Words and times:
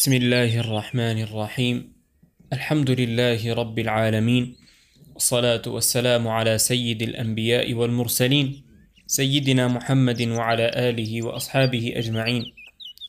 بسم 0.00 0.12
الله 0.12 0.60
الرحمن 0.60 1.18
الرحيم. 1.28 1.92
الحمد 2.52 2.90
لله 2.90 3.52
رب 3.54 3.78
العالمين. 3.78 4.56
والصلاة 5.14 5.62
والسلام 5.66 6.28
على 6.28 6.58
سيد 6.58 7.02
الأنبياء 7.02 7.74
والمرسلين 7.74 8.64
سيدنا 9.06 9.68
محمد 9.68 10.22
وعلى 10.22 10.70
آله 10.88 11.26
وأصحابه 11.26 11.92
أجمعين. 11.96 12.44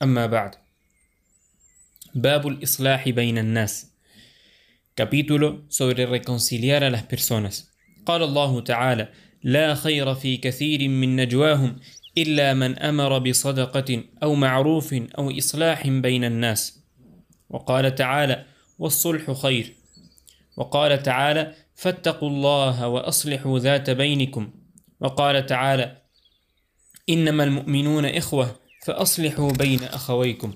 أما 0.03 0.25
بعد. 0.25 0.51
باب 2.15 2.47
الإصلاح 2.47 3.09
بين 3.09 3.37
الناس. 3.37 3.87
Capítulo 5.01 5.63
sobre 5.69 6.05
reconciliar 6.05 6.83
a 6.83 6.89
las 6.89 7.03
personas. 7.03 7.71
قال 8.05 8.23
الله 8.23 8.61
تعالى: 8.61 9.07
لا 9.43 9.75
خير 9.75 10.15
في 10.15 10.37
كثير 10.37 10.89
من 10.89 11.15
نجواهم 11.15 11.79
إلا 12.17 12.53
من 12.53 12.79
أمر 12.79 13.19
بصدقة 13.19 14.03
أو 14.23 14.35
معروف 14.35 14.93
أو 14.93 15.37
إصلاح 15.37 15.87
بين 15.87 16.23
الناس. 16.23 16.80
وقال 17.51 17.95
تعالى: 17.95 18.45
والصلح 18.79 19.31
خير. 19.31 19.75
وقال 20.57 21.03
تعالى: 21.03 21.53
فاتقوا 21.75 22.29
الله 22.29 22.87
وأصلحوا 22.87 23.59
ذات 23.59 23.89
بينكم. 23.89 24.51
وقال 24.99 25.45
تعالى: 25.45 26.01
إنما 27.09 27.43
المؤمنون 27.43 28.05
إخوة 28.05 28.59
فأصلحوا 28.85 29.51
بين 29.51 29.83
أخويكم. 29.83 30.53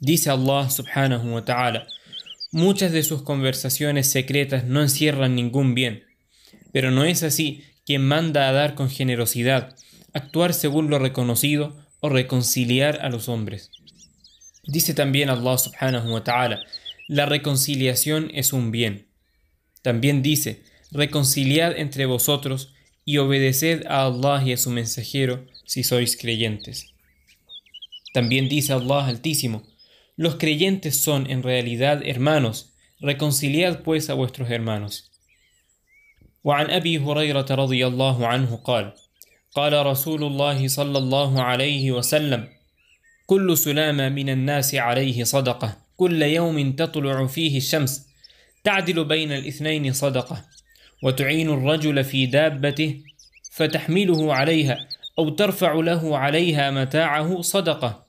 Dice 0.00 0.30
subhanahu 0.68 1.34
wa 1.34 1.44
ta'ala. 1.44 1.86
Muchas 2.52 2.92
de 2.92 3.02
sus 3.02 3.22
conversaciones 3.22 4.10
secretas 4.10 4.64
no 4.64 4.82
encierran 4.82 5.34
ningún 5.34 5.74
bien, 5.74 6.04
pero 6.72 6.90
no 6.90 7.04
es 7.04 7.22
así 7.22 7.64
quien 7.86 8.06
manda 8.06 8.48
a 8.48 8.52
dar 8.52 8.74
con 8.74 8.90
generosidad, 8.90 9.74
actuar 10.12 10.52
según 10.52 10.90
lo 10.90 10.98
reconocido 10.98 11.76
o 12.00 12.08
reconciliar 12.08 12.98
a 13.00 13.08
los 13.08 13.28
hombres. 13.28 13.70
Dice 14.65 14.93
también 14.93 15.29
Allah 15.29 15.57
subhanahu 15.57 16.13
wa 16.13 16.23
ta'ala, 16.23 16.61
la 17.07 17.25
reconciliación 17.25 18.31
es 18.33 18.53
un 18.53 18.71
bien. 18.71 19.07
También 19.81 20.21
dice, 20.21 20.63
reconciliad 20.91 21.77
entre 21.77 22.05
vosotros 22.05 22.73
y 23.05 23.17
obedeced 23.17 23.85
a 23.87 24.05
Allah 24.05 24.43
y 24.45 24.53
a 24.53 24.57
su 24.57 24.69
mensajero 24.69 25.45
si 25.65 25.83
sois 25.83 26.15
creyentes. 26.15 26.87
También 28.13 28.49
dice 28.49 28.73
Allah 28.73 29.07
Altísimo, 29.07 29.63
los 30.15 30.35
creyentes 30.35 31.01
son 31.01 31.29
en 31.29 31.43
realidad 31.43 32.01
hermanos, 32.05 32.73
reconciliad 32.99 33.81
pues 33.81 34.09
a 34.09 34.13
vuestros 34.13 34.49
hermanos. 34.49 35.11
وعن 36.43 36.69
أبي 36.69 36.97
هريرة 36.97 37.45
رضي 37.51 37.87
الله 37.87 38.27
عنه 38.27 38.55
قال 38.55 38.93
قال 39.55 39.85
رسول 39.85 40.23
الله 40.23 40.67
صلى 40.67 40.97
الله 40.97 41.41
عليه 41.41 41.91
وسلم 41.91 42.47
كل 43.26 43.56
سلامة 43.56 44.08
من 44.08 44.28
الناس 44.28 44.74
عليه 44.74 45.24
صدقة. 45.24 45.76
كل 45.96 46.22
يوم 46.22 46.72
تطلع 46.72 47.26
فيه 47.26 47.56
الشمس. 47.56 48.06
تعدل 48.64 49.04
بين 49.04 49.32
الاثنين 49.32 49.92
صدقة. 49.92 50.44
وتعين 51.02 51.50
الرجل 51.50 52.04
في 52.04 52.26
دابته 52.26 53.00
فتحمله 53.52 54.34
عليها 54.34 54.88
أو 55.18 55.28
ترفع 55.28 55.72
له 55.72 56.18
عليها 56.18 56.70
متاعه 56.70 57.42
صدقة. 57.42 58.06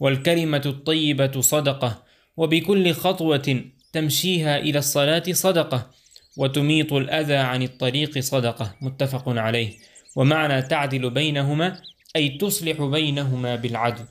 والكلمة 0.00 0.62
الطيبة 0.66 1.40
صدقة. 1.40 2.02
وبكل 2.36 2.92
خطوة 2.92 3.64
تمشيها 3.92 4.58
إلى 4.58 4.78
الصلاة 4.78 5.24
صدقة. 5.32 5.90
وتميط 6.36 6.92
الأذى 6.92 7.36
عن 7.36 7.62
الطريق 7.62 8.18
صدقة. 8.18 8.74
متفق 8.80 9.28
عليه. 9.28 9.72
ومعنى 10.16 10.62
تعدل 10.62 11.10
بينهما 11.10 11.80
أي 12.16 12.28
تصلح 12.28 12.82
بينهما 12.82 13.56
بالعدل. 13.56 14.04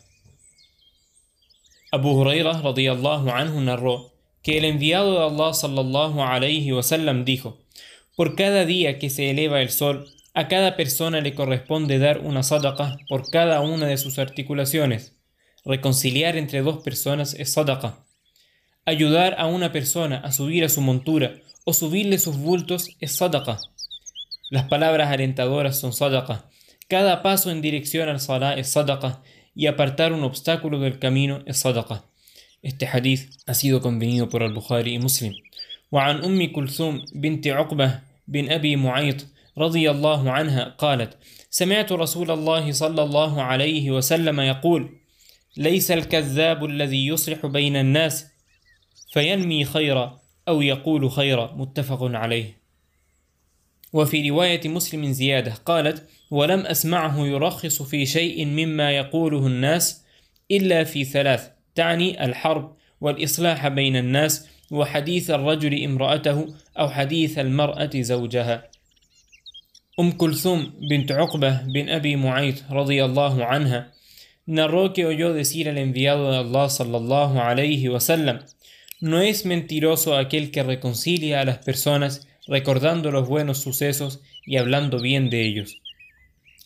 Abu 1.89 2.09
Huraira 2.09 2.61
radiyallahu 2.61 3.29
anhu 3.29 3.61
narró 3.61 4.11
que 4.43 4.57
el 4.57 4.65
enviado 4.65 5.13
de 5.13 5.25
Allah 5.25 5.53
sallallahu 5.53 6.21
alayhi 6.21 6.73
wasallam 6.73 7.23
dijo: 7.23 7.59
Por 8.17 8.35
cada 8.35 8.65
día 8.65 8.99
que 8.99 9.09
se 9.09 9.29
eleva 9.29 9.61
el 9.61 9.69
sol, 9.69 10.05
a 10.33 10.49
cada 10.49 10.75
persona 10.75 11.21
le 11.21 11.33
corresponde 11.33 11.97
dar 11.97 12.19
una 12.19 12.43
sadaqa 12.43 12.97
por 13.07 13.29
cada 13.29 13.61
una 13.61 13.87
de 13.87 13.97
sus 13.97 14.19
articulaciones. 14.19 15.15
Reconciliar 15.63 16.35
entre 16.35 16.61
dos 16.61 16.83
personas 16.83 17.33
es 17.35 17.53
sadaqa. 17.53 18.05
Ayudar 18.85 19.35
a 19.37 19.47
una 19.47 19.71
persona 19.71 20.17
a 20.17 20.33
subir 20.33 20.65
a 20.65 20.69
su 20.69 20.81
montura 20.81 21.35
o 21.63 21.73
subirle 21.73 22.19
sus 22.19 22.37
bultos 22.37 22.89
es 22.99 23.13
sadaqa. 23.13 23.59
Las 24.49 24.65
palabras 24.65 25.09
alentadoras 25.09 25.79
son 25.79 25.93
sadaqa. 25.93 26.49
Cada 26.89 27.21
paso 27.23 27.49
en 27.49 27.61
dirección 27.61 28.09
al 28.09 28.19
salah 28.19 28.53
es 28.53 28.69
sadaqa 28.69 29.23
y 29.57 29.65
apartar 29.65 30.13
un 30.13 30.23
obstáculo 30.23 30.79
del 30.79 30.99
camino 30.99 31.41
es 31.47 31.57
sadaqa. 31.57 32.05
Este 32.61 32.85
hadith 32.85 33.31
ha 33.47 33.55
sido 33.55 33.81
convenido 33.81 34.29
por 34.29 34.43
al-Bukhari 34.43 34.93
y 34.93 34.99
Muslim. 34.99 35.33
وعن 35.91 36.23
أم 36.23 36.51
كلثوم 36.51 37.05
بنت 37.15 37.47
عقبة 37.47 37.99
بن 38.27 38.51
أبي 38.51 38.75
معيط 38.75 39.25
رضي 39.57 39.91
الله 39.91 40.31
عنها 40.31 40.75
قالت 40.77 41.17
سمعت 41.49 41.91
رسول 41.91 42.31
الله 42.31 42.71
صلى 42.71 43.03
الله 43.03 43.41
عليه 43.41 43.91
وسلم 43.91 44.39
يقول 44.39 44.89
ليس 45.57 45.91
الكذاب 45.91 46.65
الذي 46.65 47.07
يصلح 47.07 47.45
بين 47.45 47.75
الناس 47.75 48.27
فينمي 49.13 49.65
خيرا 49.65 50.19
أو 50.47 50.61
يقول 50.61 51.11
خيرا 51.11 51.53
متفق 51.55 51.99
عليه 52.01 52.56
وفي 53.93 54.29
رواية 54.29 54.69
مسلم 54.69 55.11
زيادة 55.11 55.53
قالت 55.65 56.09
ولم 56.31 56.59
أسمعه 56.59 57.25
يرخص 57.25 57.81
في 57.81 58.05
شيء 58.05 58.45
مما 58.45 58.91
يقوله 58.91 59.47
الناس 59.47 60.03
إلا 60.51 60.83
في 60.83 61.03
ثلاث 61.03 61.49
تعني 61.75 62.25
الحرب 62.25 62.75
والإصلاح 63.01 63.67
بين 63.67 63.95
الناس 63.95 64.47
وحديث 64.71 65.29
الرجل 65.29 65.83
امرأته 65.83 66.47
أو 66.79 66.89
حديث 66.89 67.39
المرأة 67.39 67.89
زوجها. 67.95 68.69
أم 69.99 70.11
كلثوم 70.11 70.73
بنت 70.89 71.11
عقبة 71.11 71.61
بن 71.61 71.89
أبي 71.89 72.15
معيط 72.15 72.55
رضي 72.71 73.05
الله 73.05 73.45
عنها 73.45 73.91
narró 74.47 74.93
que 74.93 75.05
oyó 75.05 75.33
decir 75.33 75.67
al 75.67 75.77
enviado 75.77 76.31
de 76.31 76.37
Allah 76.37 76.69
sallallahu 76.69 77.39
alayhi 77.39 77.89
wasallam 77.89 78.39
No 78.99 79.21
es 79.21 79.45
mentiroso 79.45 80.15
aquel 80.15 80.49
que 80.49 80.63
reconcilia 80.63 81.41
a 81.41 81.45
las 81.45 81.59
personas 81.59 82.27
recordando 82.46 83.10
los 83.10 83.28
buenos 83.28 83.58
sucesos 83.58 84.20
y 84.44 84.56
hablando 84.56 85.00
bien 85.00 85.30
de 85.30 85.42
ellos. 85.46 85.78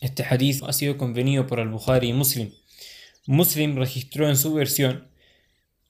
Este 0.01 0.23
hadith 0.23 0.63
ha 0.63 0.73
sido 0.73 0.97
convenido 0.97 1.47
por 1.47 1.59
al-Bukhari 1.59 2.09
y 2.09 2.13
Muslim. 2.13 2.51
Muslim 3.25 3.77
registró 3.77 4.29
en 4.29 4.37
su 4.37 4.53
versión 4.53 5.07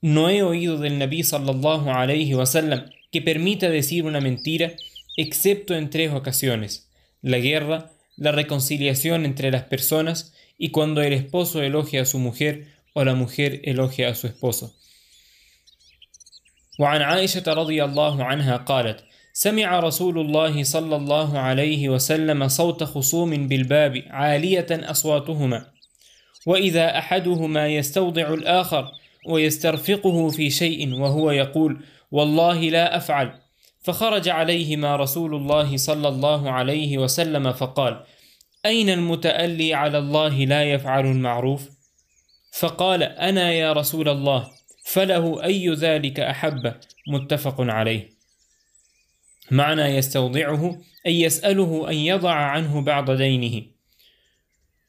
No 0.01 0.29
he 0.29 0.43
oído 0.43 0.77
del 0.77 0.97
Nabi 0.97 1.23
sallallahu 1.23 1.89
alayhi 1.89 2.33
wasallam 2.33 2.89
que 3.11 3.21
permita 3.21 3.69
decir 3.69 4.05
una 4.05 4.21
mentira 4.21 4.73
excepto 5.17 5.75
en 5.75 5.89
tres 5.89 6.13
ocasiones: 6.13 6.89
la 7.21 7.39
guerra, 7.39 7.91
la 8.15 8.31
reconciliación 8.31 9.25
entre 9.25 9.51
las 9.51 9.63
personas 9.63 10.33
y 10.57 10.69
cuando 10.69 11.01
el 11.01 11.13
esposo 11.13 11.61
elogia 11.61 12.01
a 12.01 12.05
su 12.05 12.19
mujer 12.19 12.67
o 12.93 13.03
la 13.03 13.13
mujer 13.13 13.61
elogia 13.63 14.09
a 14.09 14.15
su 14.15 14.27
esposo. 14.27 14.75
وعن 16.79 17.01
عائشة 17.01 17.53
رضي 17.53 17.83
الله 17.83 18.23
عنها 18.23 18.57
قالت: 18.57 19.03
سمع 19.32 19.80
رسول 19.80 20.18
الله 20.18 20.62
صلى 20.62 20.96
الله 20.96 21.38
عليه 21.38 21.88
وسلم 21.88 22.48
صوت 22.48 22.84
خصوم 22.84 23.48
بالباب 23.48 24.02
عالية 24.10 24.66
أصواتهما، 24.70 25.66
وإذا 26.46 26.98
أحدهما 26.98 27.68
يستوضع 27.68 28.34
الآخر 28.34 28.88
ويسترفقه 29.28 30.28
في 30.28 30.50
شيء 30.50 30.94
وهو 30.94 31.30
يقول: 31.30 31.80
والله 32.10 32.60
لا 32.60 32.96
أفعل، 32.96 33.32
فخرج 33.82 34.28
عليهما 34.28 34.96
رسول 34.96 35.34
الله 35.34 35.76
صلى 35.76 36.08
الله 36.08 36.50
عليه 36.50 36.98
وسلم 36.98 37.52
فقال: 37.52 38.00
أين 38.66 38.90
المتألي 38.90 39.74
على 39.74 39.98
الله 39.98 40.44
لا 40.44 40.64
يفعل 40.64 41.06
المعروف؟ 41.06 41.68
فقال: 42.58 43.02
أنا 43.02 43.52
يا 43.52 43.72
رسول 43.72 44.08
الله، 44.08 44.48
فله 44.84 45.44
أي 45.44 45.68
ذلك 45.68 46.20
أحب 46.20 46.74
متفق 47.08 47.56
عليه. 47.58 48.11
معنى 49.51 49.81
يستوضعه 49.81 50.81
أي 51.05 51.21
يسأله 51.21 51.89
أن 51.89 51.95
يضع 51.95 52.33
عنه 52.33 52.81
بعض 52.81 53.11
دينه، 53.11 53.65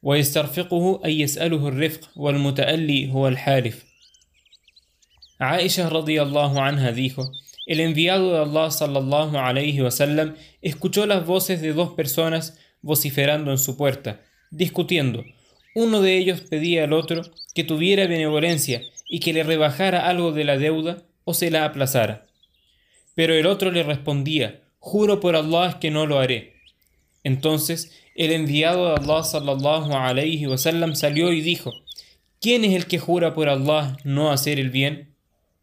ويسترفقه 0.03 1.01
أي 1.05 1.19
يسأله 1.19 1.67
الرفق، 1.67 2.09
والمتألي 2.15 3.13
هو 3.13 3.27
الحالف. 3.27 3.89
Aisha 5.39 5.89
radiyallahu 5.89 6.59
anha 6.59 6.91
dijo: 6.91 7.31
El 7.65 7.79
enviado 7.79 8.33
de 8.33 8.39
Allah 8.39 8.71
sallallahu 8.71 9.37
alayhi 9.37 9.81
wasallam 9.81 10.35
escuchó 10.61 11.05
las 11.05 11.25
voces 11.25 11.61
de 11.61 11.71
dos 11.71 11.93
personas 11.93 12.59
vociferando 12.81 13.51
en 13.51 13.57
su 13.57 13.77
puerta, 13.77 14.19
discutiendo. 14.51 15.23
Uno 15.75 16.01
de 16.01 16.17
ellos 16.17 16.41
pedía 16.41 16.83
al 16.83 16.93
otro 16.93 17.21
que 17.55 17.63
tuviera 17.63 18.05
benevolencia 18.07 18.81
y 19.07 19.21
que 19.21 19.31
le 19.31 19.43
rebajara 19.43 20.09
algo 20.09 20.33
de 20.33 20.43
la 20.43 20.57
deuda 20.57 21.03
o 21.23 21.33
se 21.33 21.51
la 21.51 21.63
aplazara. 21.63 22.27
Pero 23.15 23.33
el 23.33 23.45
otro 23.45 23.71
le 23.71 23.83
respondía, 23.83 24.61
juro 24.79 25.19
por 25.19 25.35
Allah 25.35 25.77
que 25.79 25.91
no 25.91 26.05
lo 26.05 26.19
haré. 26.19 26.53
Entonces 27.23 27.91
el 28.15 28.31
enviado 28.31 28.87
de 28.87 28.95
Allah 28.95 29.23
sallallahu 29.23 29.93
alayhi 29.93 30.47
wasallam 30.47 30.95
salió 30.95 31.31
y 31.31 31.41
dijo, 31.41 31.71
¿quién 32.41 32.63
es 32.65 32.73
el 32.73 32.85
que 32.85 32.99
jura 32.99 33.33
por 33.33 33.49
Allah 33.49 33.97
no 34.03 34.31
hacer 34.31 34.59
el 34.59 34.69
bien? 34.69 35.15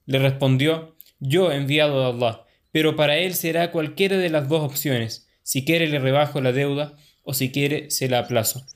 Le 0.06 0.18
respondió, 0.18 0.96
yo 1.18 1.50
enviado 1.50 2.00
de 2.00 2.06
Allah, 2.06 2.44
pero 2.72 2.96
para 2.96 3.18
él 3.18 3.34
será 3.34 3.72
cualquiera 3.72 4.16
de 4.16 4.30
las 4.30 4.48
dos 4.48 4.62
opciones, 4.62 5.28
si 5.42 5.64
quiere 5.64 5.88
le 5.88 5.98
rebajo 5.98 6.40
la 6.40 6.52
deuda 6.52 6.96
o 7.24 7.34
si 7.34 7.50
quiere 7.50 7.90
se 7.90 8.08
la 8.08 8.20
aplazo. 8.20 8.66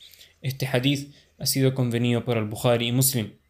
Este 0.43 0.67
hadith 0.67 1.15
ha 1.38 1.47
sido 1.47 1.75
convenido 1.75 2.25
por 2.25 2.38
al-Bukhari 2.38 2.88
y 2.88 2.93
Muslim. 2.93 3.41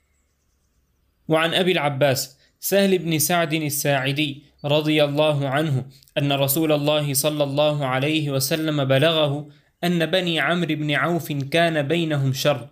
وعن 1.29 1.55
أبي 1.55 1.73
العباس 1.73 2.38
سهل 2.61 2.99
بن 2.99 3.19
سعد 3.19 3.55
الساعدي 3.55 4.43
رضي 4.66 5.04
الله 5.04 5.50
عنه 5.50 5.86
أن 6.18 6.32
رسول 6.32 6.72
الله 6.72 7.14
صلى 7.14 7.44
الله 7.44 7.86
عليه 7.86 8.30
وسلم 8.30 8.86
بلغه 8.86 9.48
أن 9.84 10.06
بني 10.06 10.40
عمرو 10.40 10.76
بن 10.76 10.92
عوف 10.92 11.32
كان 11.32 11.88
بينهم 11.88 12.34
شر. 12.34 12.68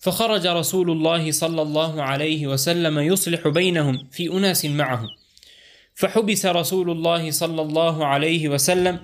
فخرج 0.00 0.46
رسول 0.46 0.90
الله 0.90 1.30
صلى 1.30 1.62
الله 1.62 2.02
عليه 2.02 2.46
وسلم 2.46 2.98
يصلح 2.98 3.48
بينهم 3.48 4.08
في 4.10 4.32
أناس 4.32 4.64
معه. 4.64 5.06
فحبس 5.94 6.46
رسول 6.46 6.90
الله 6.90 7.30
صلى 7.30 7.62
الله 7.62 8.06
عليه 8.06 8.48
وسلم 8.48 8.98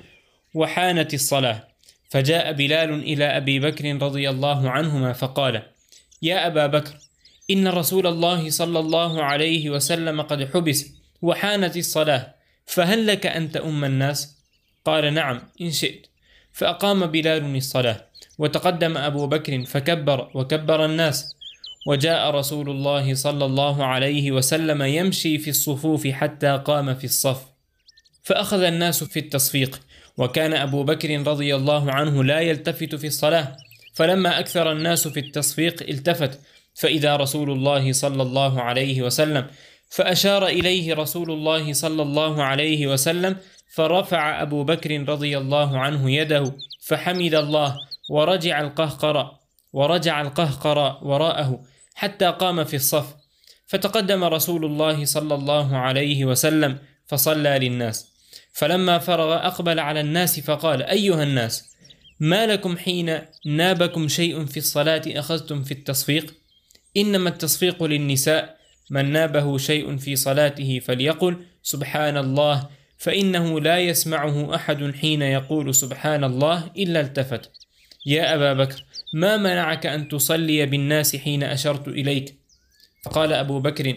وحانت 0.55 1.15
الصلاة. 1.15 1.69
فجاء 2.11 2.53
بلال 2.53 2.91
إلى 3.03 3.25
أبي 3.25 3.61
بكر 3.61 4.03
رضي 4.03 4.31
الله 4.31 4.71
عنهما 4.71 5.13
فقال 5.13 5.63
يا 6.23 6.47
أبا 6.47 6.67
بكر 6.67 6.95
إن 7.51 7.69
رسول 7.69 8.07
الله 8.07 8.51
صلى 8.51 8.79
الله 8.79 9.23
عليه 9.23 9.71
وسلم 9.71 10.23
قد 10.23 10.45
حبس 10.55 11.04
وحانت 11.25 11.77
الصلاة. 11.77 12.35
فهل 12.67 13.07
لك 13.07 13.27
أن 13.27 13.53
تؤم 13.53 13.85
الناس؟ 13.85 14.37
قال 14.85 15.15
نعم 15.15 15.41
إن 15.61 15.71
شئت. 15.71 16.07
فأقام 16.53 17.07
بلال 17.07 17.57
الصلاة 17.57 18.01
وتقدم 18.39 18.97
أبو 18.97 19.27
بكر 19.27 19.65
فكبر 19.65 20.31
وكبر 20.35 20.85
الناس. 20.85 21.35
وجاء 21.87 22.31
رسول 22.31 22.71
الله 22.71 23.15
صلى 23.15 23.45
الله 23.45 23.85
عليه 23.85 24.33
وسلم 24.33 24.83
يمشي 24.83 25.39
في 25.39 25.51
الصفوف 25.51 26.07
حتى 26.07 26.63
قام 26.65 26.95
في 26.95 27.05
الصف. 27.05 27.43
فأخذ 28.23 28.63
الناس 28.63 29.05
في 29.05 29.19
التصفيق 29.19 29.81
وكان 30.17 30.53
أبو 30.53 30.85
بكر 30.85 31.27
رضي 31.27 31.55
الله 31.55 31.93
عنه 31.93 32.25
لا 32.25 32.41
يلتفت 32.41 32.95
في 32.95 33.07
الصلاة. 33.07 33.57
فلما 33.95 34.39
أكثر 34.39 34.73
الناس 34.73 35.09
في 35.09 35.21
التصفيق 35.21 35.83
التفت. 35.89 36.41
فإذا 36.75 37.17
رسول 37.17 37.51
الله 37.51 37.93
صلى 37.93 38.23
الله 38.23 38.63
عليه 38.63 39.03
وسلم 39.03 39.47
فأشار 39.95 40.47
إليه 40.47 40.95
رسول 40.95 41.31
الله 41.31 41.73
صلى 41.73 42.03
الله 42.03 42.43
عليه 42.43 42.87
وسلم 42.87 43.37
فرفع 43.75 44.43
أبو 44.43 44.65
بكر 44.65 45.09
رضي 45.09 45.39
الله 45.39 45.79
عنه 45.79 46.11
يده 46.11 46.57
فحمد 46.87 47.35
الله 47.35 47.77
ورجع 48.11 48.61
القهقر 48.61 49.31
ورجع 49.73 50.21
القهقر 50.21 50.79
وراءه 51.03 51.65
حتى 51.95 52.27
قام 52.27 52.65
في 52.65 52.77
الصف. 52.77 53.15
فتقدم 53.67 54.25
رسول 54.25 54.65
الله 54.65 55.05
صلى 55.05 55.35
الله 55.35 55.77
عليه 55.77 56.25
وسلم 56.25 56.79
فصلى 57.07 57.59
للناس. 57.59 58.15
فلما 58.53 58.99
فرغ 58.99 59.47
أقبل 59.47 59.79
على 59.81 60.01
الناس 60.01 60.41
فقال 60.41 60.83
أيها 60.83 61.23
الناس 61.23 61.65
ما 62.21 62.47
لكم 62.47 62.77
حين 62.77 63.19
نابكم 63.47 64.09
شيء 64.09 64.45
في 64.45 64.57
الصلاة 64.57 65.03
أخذتم 65.07 65.63
في 65.63 65.73
التصفيق؟ 65.75 66.35
إنما 66.97 67.29
التصفيق 67.31 67.83
للنساء 67.83 68.64
من 68.91 69.13
نابه 69.13 69.59
شيء 69.59 69.97
في 69.97 70.17
صلاته 70.17 70.79
فليقل 70.79 71.37
سبحان 71.63 72.17
الله 72.17 72.69
فإنه 72.99 73.61
لا 73.61 73.79
يسمعه 73.79 74.55
أحد 74.55 74.95
حين 74.95 75.23
يقول 75.23 75.75
سبحان 75.75 76.25
الله 76.25 76.71
إلا 76.77 77.01
التفت. 77.01 77.51
يا 78.07 78.35
أبا 78.35 78.53
بكر 78.53 78.85
ما 79.15 79.37
منعك 79.37 79.87
أن 79.87 80.09
تصلي 80.09 80.67
بالناس 80.67 81.17
حين 81.17 81.43
أشرت 81.43 81.89
إليك؟ 81.89 82.35
فقال 83.05 83.33
أبو 83.33 83.61
بكر 83.61 83.95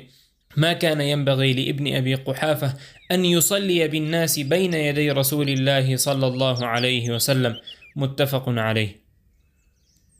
ما 0.57 0.73
كان 0.73 1.01
ينبغي 1.01 1.53
لابن 1.53 1.95
أبي 1.95 2.15
قحافة 2.15 2.73
أن 3.11 3.25
يصلي 3.25 3.87
بالناس 3.87 4.39
بين 4.39 4.73
يدي 4.73 5.11
رسول 5.11 5.49
الله 5.49 5.95
صلى 5.95 6.27
الله 6.27 6.65
عليه 6.65 7.09
وسلم. 7.11 7.55
متفق 7.95 8.49
عليه. 8.49 9.01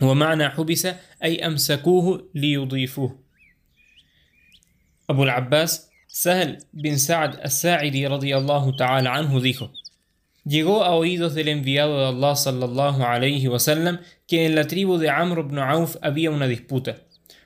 ومعنى 0.01 0.49
حبس 0.49 0.87
أي 1.23 1.45
أمسكوه 1.45 2.29
ليضيفوه. 2.35 3.26
Abu 5.09 5.23
el 5.23 5.29
Abbas 5.29 5.89
Sahel 6.07 6.57
bin 6.73 6.99
Sa'ad 6.99 7.39
as-Sa'idi 7.41 8.05
radiyallahu 8.05 8.75
ta'ala 8.75 9.15
anhu 9.15 9.39
dijo: 9.39 9.71
Llegó 10.43 10.83
a 10.83 10.95
oídos 10.95 11.33
del 11.33 11.47
enviado 11.47 11.97
de 11.99 12.05
Allah 12.07 12.35
sallallahu 12.35 13.03
alayhi 13.03 13.47
wasallam 13.47 14.01
que 14.27 14.45
en 14.45 14.55
la 14.55 14.67
tribu 14.67 14.97
de 14.97 15.09
Amr 15.09 15.39
ibn 15.39 15.59
Auf 15.59 15.95
había 16.01 16.29
una 16.29 16.45
disputa, 16.45 16.97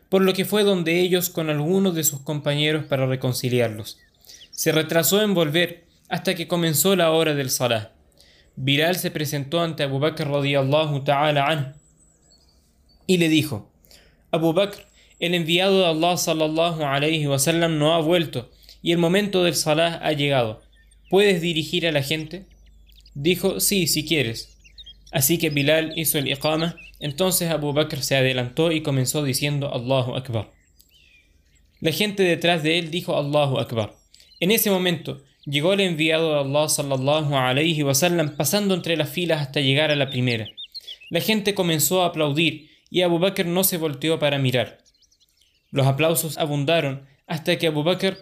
por 0.09 0.23
lo 0.23 0.33
que 0.33 0.43
fue 0.43 0.63
donde 0.63 1.01
ellos 1.01 1.29
con 1.29 1.51
algunos 1.51 1.93
de 1.93 2.03
sus 2.03 2.21
compañeros 2.21 2.85
para 2.85 3.05
reconciliarlos. 3.05 3.99
Se 4.49 4.71
retrasó 4.71 5.21
en 5.21 5.35
volver 5.35 5.85
hasta 6.09 6.33
que 6.33 6.47
comenzó 6.47 6.95
la 6.95 7.11
hora 7.11 7.35
del 7.35 7.51
Salah. 7.51 7.91
Bilal 8.55 8.95
se 8.95 9.11
presentó 9.11 9.61
ante 9.61 9.83
Abu 9.83 9.99
Bakr 9.99 10.27
radiyallahu 10.27 11.03
ta'ala 11.03 11.45
anhu 11.45 11.73
y 13.05 13.17
le 13.17 13.29
dijo: 13.29 13.71
Abu 14.31 14.51
Bakr, 14.53 14.87
el 15.21 15.35
enviado 15.35 15.79
de 15.79 15.85
Allah 15.85 16.17
sallallahu 16.17 16.83
alayhi 16.83 17.27
wasallam 17.27 17.77
no 17.77 17.93
ha 17.93 18.01
vuelto 18.01 18.49
y 18.81 18.91
el 18.91 18.97
momento 18.97 19.43
del 19.43 19.53
salah 19.53 19.99
ha 20.03 20.13
llegado. 20.13 20.63
¿Puedes 21.11 21.41
dirigir 21.41 21.87
a 21.87 21.91
la 21.91 22.01
gente? 22.01 22.47
Dijo, 23.13 23.59
sí, 23.59 23.85
si 23.85 24.03
quieres. 24.03 24.57
Así 25.11 25.37
que 25.37 25.51
Bilal 25.51 25.93
hizo 25.95 26.17
el 26.17 26.27
iqama, 26.27 26.75
entonces 26.99 27.51
Abu 27.51 27.71
Bakr 27.71 28.01
se 28.01 28.15
adelantó 28.15 28.71
y 28.71 28.81
comenzó 28.81 29.23
diciendo 29.23 29.71
Allahu 29.71 30.15
Akbar. 30.15 30.51
La 31.81 31.91
gente 31.91 32.23
detrás 32.23 32.63
de 32.63 32.79
él 32.79 32.89
dijo 32.89 33.15
Allahu 33.15 33.59
Akbar. 33.59 33.93
En 34.39 34.49
ese 34.49 34.71
momento 34.71 35.21
llegó 35.45 35.73
el 35.73 35.81
enviado 35.81 36.33
de 36.33 36.39
Allah 36.39 36.67
sallallahu 36.67 37.35
alayhi 37.35 37.83
wasallam 37.83 38.35
pasando 38.35 38.73
entre 38.73 38.97
las 38.97 39.09
filas 39.09 39.41
hasta 39.41 39.59
llegar 39.59 39.91
a 39.91 39.95
la 39.95 40.09
primera. 40.09 40.47
La 41.11 41.21
gente 41.21 41.53
comenzó 41.53 42.01
a 42.01 42.07
aplaudir 42.07 42.71
y 42.89 43.01
Abu 43.01 43.19
Bakr 43.19 43.45
no 43.45 43.63
se 43.63 43.77
volteó 43.77 44.17
para 44.17 44.39
mirar. 44.39 44.80
Los 45.71 45.87
aplausos 45.87 46.37
abundaron 46.37 47.07
hasta 47.27 47.57
que 47.57 47.67
Abu 47.67 47.83
Bakr 47.83 48.17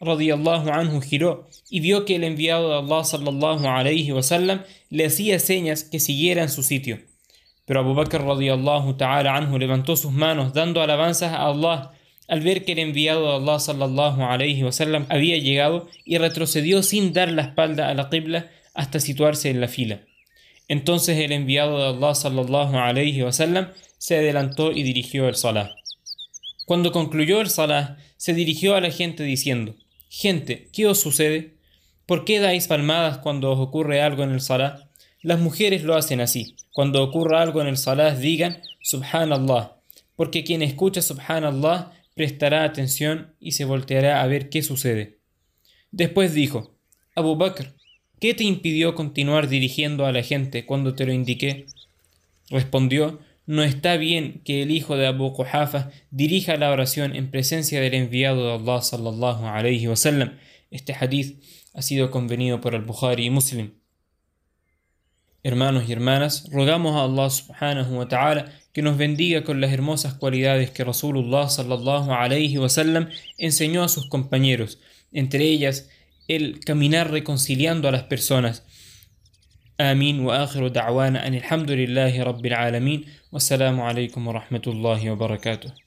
radiyallahu 0.00 0.70
anhu 0.70 1.00
giró 1.00 1.48
y 1.70 1.80
vio 1.80 2.04
que 2.04 2.16
el 2.16 2.24
enviado 2.24 2.70
de 2.70 2.78
Allah 2.78 3.04
sallallahu 3.04 3.66
alayhi 3.66 4.12
wasallam 4.12 4.62
le 4.90 5.06
hacía 5.06 5.38
señas 5.38 5.84
que 5.84 6.00
siguiera 6.00 6.42
en 6.42 6.48
su 6.48 6.62
sitio. 6.62 7.00
Pero 7.66 7.80
Abu 7.80 7.94
Bakr 7.94 8.22
radiyallahu 8.22 8.94
ta'ala 8.94 9.36
anhu 9.36 9.58
levantó 9.58 9.96
sus 9.96 10.12
manos 10.12 10.52
dando 10.52 10.82
alabanzas 10.82 11.32
a 11.32 11.46
Allah 11.46 11.92
al 12.28 12.40
ver 12.40 12.64
que 12.64 12.72
el 12.72 12.78
enviado 12.78 13.28
de 13.28 13.36
Allah 13.36 13.58
sallallahu 13.58 14.22
alayhi 14.22 14.64
wasallam 14.64 15.06
había 15.08 15.36
llegado 15.38 15.88
y 16.04 16.18
retrocedió 16.18 16.82
sin 16.82 17.12
dar 17.12 17.30
la 17.30 17.42
espalda 17.42 17.88
a 17.88 17.94
la 17.94 18.08
qibla 18.08 18.50
hasta 18.74 18.98
situarse 18.98 19.50
en 19.50 19.60
la 19.60 19.68
fila. 19.68 20.00
Entonces 20.68 21.18
el 21.18 21.32
enviado 21.32 21.78
de 21.78 21.96
Allah 21.96 22.14
sallallahu 22.14 22.76
alayhi 22.76 23.22
wasallam 23.22 23.68
se 23.98 24.16
adelantó 24.16 24.72
y 24.72 24.82
dirigió 24.82 25.28
el 25.28 25.34
salah. 25.34 25.70
Cuando 26.64 26.92
concluyó 26.92 27.40
el 27.40 27.50
salah, 27.50 27.98
se 28.16 28.34
dirigió 28.34 28.74
a 28.74 28.80
la 28.80 28.90
gente 28.90 29.22
diciendo: 29.22 29.74
Gente, 30.08 30.68
¿qué 30.72 30.86
os 30.86 31.00
sucede? 31.00 31.54
¿Por 32.06 32.24
qué 32.24 32.38
dais 32.38 32.68
palmadas 32.68 33.18
cuando 33.18 33.50
os 33.50 33.58
ocurre 33.58 34.00
algo 34.00 34.22
en 34.22 34.30
el 34.30 34.40
salah? 34.40 34.88
Las 35.22 35.40
mujeres 35.40 35.84
lo 35.84 35.94
hacen 35.94 36.20
así. 36.20 36.56
Cuando 36.72 37.02
ocurra 37.02 37.40
algo 37.40 37.60
en 37.60 37.66
el 37.66 37.76
salah 37.76 38.14
digan 38.14 38.60
Subhanallah, 38.82 39.76
porque 40.16 40.44
quien 40.44 40.60
escucha 40.62 41.00
Subhanallah 41.00 41.92
prestará 42.14 42.64
atención 42.64 43.34
y 43.40 43.52
se 43.52 43.64
volteará 43.64 44.22
a 44.22 44.26
ver 44.26 44.50
qué 44.50 44.62
sucede. 44.62 45.18
Después 45.90 46.34
dijo, 46.34 46.74
Abu 47.14 47.36
Bakr, 47.36 47.74
¿qué 48.20 48.34
te 48.34 48.44
impidió 48.44 48.94
continuar 48.94 49.48
dirigiendo 49.48 50.06
a 50.06 50.12
la 50.12 50.22
gente 50.22 50.66
cuando 50.66 50.94
te 50.94 51.06
lo 51.06 51.12
indiqué? 51.12 51.66
Respondió, 52.50 53.20
no 53.46 53.62
está 53.62 53.96
bien 53.96 54.40
que 54.44 54.62
el 54.62 54.70
hijo 54.70 54.96
de 54.96 55.06
Abu 55.06 55.34
Quhafa 55.34 55.90
dirija 56.10 56.56
la 56.56 56.70
oración 56.70 57.14
en 57.14 57.30
presencia 57.30 57.80
del 57.80 57.94
enviado 57.94 58.46
de 58.46 58.52
Allah 58.54 58.82
sallallahu 58.82 59.46
alayhi 59.46 59.86
wa 59.86 59.96
sallam. 59.96 60.38
Este 60.70 60.94
hadith 60.94 61.42
ha 61.74 61.82
sido 61.82 62.10
convenido 62.10 62.60
por 62.60 62.74
el 62.74 62.82
Bukhari 62.82 63.26
y 63.26 63.30
Muslim. 63.30 63.74
Hermanos 65.42 65.84
y 65.86 65.92
hermanas, 65.92 66.48
rogamos 66.50 66.96
a 66.96 67.04
Allah 67.04 67.28
subhanahu 67.28 67.98
wa 67.98 68.08
ta'ala 68.08 68.50
que 68.72 68.80
nos 68.80 68.96
bendiga 68.96 69.44
con 69.44 69.60
las 69.60 69.72
hermosas 69.72 70.14
cualidades 70.14 70.70
que 70.70 70.84
Rasulullah 70.84 71.50
sallallahu 71.50 72.12
alayhi 72.12 72.56
wa 72.56 72.70
sallam 72.70 73.10
enseñó 73.36 73.84
a 73.84 73.88
sus 73.90 74.08
compañeros, 74.08 74.80
entre 75.12 75.44
ellas 75.44 75.90
el 76.28 76.60
caminar 76.60 77.10
reconciliando 77.10 77.88
a 77.88 77.92
las 77.92 78.04
personas, 78.04 78.64
آمين 79.80 80.20
وآخر 80.20 80.68
دعوانا 80.68 81.26
أن 81.26 81.34
الحمد 81.34 81.70
لله 81.70 82.22
رب 82.22 82.46
العالمين 82.46 83.04
والسلام 83.32 83.80
عليكم 83.80 84.28
ورحمة 84.28 84.62
الله 84.66 85.10
وبركاته. 85.10 85.83